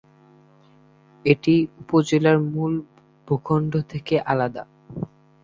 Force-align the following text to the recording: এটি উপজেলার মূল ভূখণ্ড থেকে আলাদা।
এটি 1.25 1.53
উপজেলার 1.81 2.37
মূল 2.51 2.73
ভূখণ্ড 3.27 3.71
থেকে 3.91 4.15
আলাদা। 4.31 4.63